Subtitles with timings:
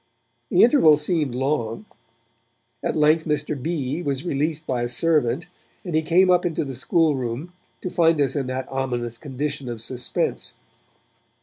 [0.49, 1.85] The interval seemed long;
[2.81, 3.55] at length Mr.
[3.61, 4.01] B.
[4.01, 5.45] was released by a servant,
[5.85, 9.69] and he came up into the school room to find us in that ominous condition
[9.69, 10.55] of suspense.